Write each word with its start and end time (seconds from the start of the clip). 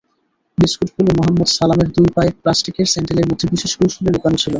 বিস্কুটগুলো 0.57 1.09
মোহাম্মদ 1.17 1.49
সালামের 1.57 1.89
দুই 1.95 2.07
পায়ের 2.15 2.35
প্লাস্টিকের 2.41 2.87
স্যান্ডেলের 2.91 3.29
মধ্যে 3.29 3.45
বিশেষ 3.53 3.71
কৌশলে 3.77 4.09
লুকানো 4.13 4.37
ছিল। 4.37 4.49